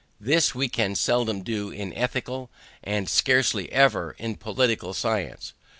This 0.19 0.55
we 0.55 0.67
can 0.67 0.95
seldom 0.95 1.43
do 1.43 1.69
in 1.69 1.93
ethical, 1.93 2.49
and 2.83 3.07
scarcely 3.07 3.71
ever 3.71 4.15
in 4.17 4.35
political 4.35 4.95
science. 4.95 5.53